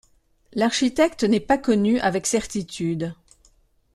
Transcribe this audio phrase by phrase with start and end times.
[0.53, 3.13] L'architecte n'est pas connu avec certitude.